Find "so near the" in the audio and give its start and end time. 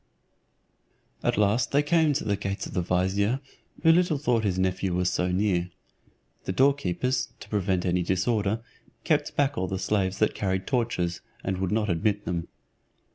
5.11-6.51